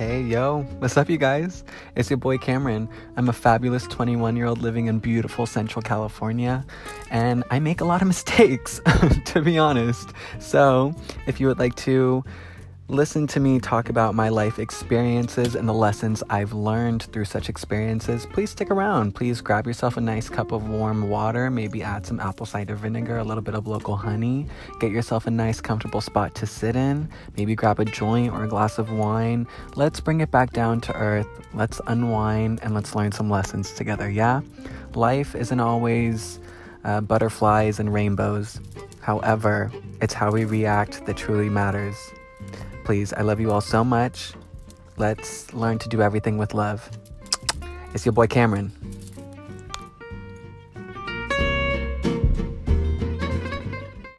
[0.00, 1.62] Hey, yo, what's up, you guys?
[1.94, 2.88] It's your boy Cameron.
[3.18, 6.64] I'm a fabulous 21 year old living in beautiful Central California,
[7.10, 8.80] and I make a lot of mistakes,
[9.26, 10.14] to be honest.
[10.38, 10.94] So,
[11.26, 12.24] if you would like to
[12.90, 17.48] listen to me talk about my life experiences and the lessons I've learned through such
[17.48, 19.14] experiences, please stick around.
[19.14, 23.18] Please grab yourself a nice cup of warm water, maybe add some apple cider vinegar,
[23.18, 24.44] a little bit of local honey.
[24.80, 27.08] Get yourself a nice, comfortable spot to sit in.
[27.36, 29.46] Maybe grab a joint or a glass of wine.
[29.76, 31.28] Let's bring it back down to earth.
[31.54, 34.40] Let's unwind and let's learn some lessons together, yeah?
[34.94, 36.40] Life isn't always
[36.84, 38.58] uh, butterflies and rainbows.
[39.00, 41.96] However, it's how we react that truly matters.
[42.84, 44.32] Please, I love you all so much.
[44.96, 46.90] Let's learn to do everything with love.
[47.94, 48.72] It's your boy Cameron.